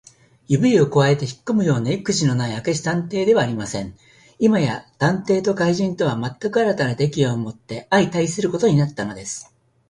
[0.47, 3.95] 指をくわえてひっこむようないくじのない明智探偵ではありません。
[4.39, 9.53] 今や探偵と怪人とは、まったく新たな敵意をもって相対することになったのです。